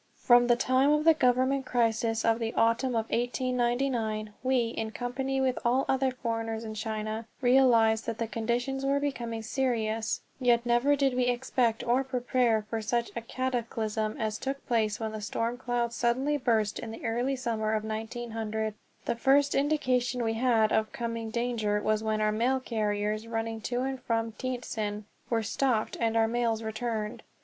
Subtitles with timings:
[0.17, 5.39] From the time of the government crisis of the autumn of 1899, we, in company
[5.39, 11.13] with all other foreigners in China, realized that conditions were becoming serious, yet never did
[11.13, 15.95] we expect or prepare for such a cataclysm as took place when the storm clouds
[15.97, 18.73] suddenly burst in the early summer of 1900.
[19.05, 23.81] The first indication we had of coming danger was when our mail carriers running to
[23.81, 27.21] and from Tientsin were stopped and our mails returned.